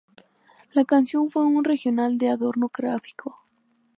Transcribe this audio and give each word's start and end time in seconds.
La 0.73 0.83
canción 0.83 1.29
fue 1.29 1.45
un 1.45 1.63
regional 1.63 2.17
de 2.17 2.29
adorno 2.29 2.71
gráfico. 2.75 3.45